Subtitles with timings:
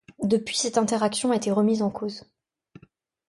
[0.23, 2.25] Depuis cette interaction a été remise en cause.